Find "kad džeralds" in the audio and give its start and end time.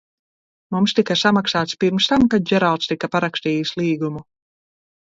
2.35-2.93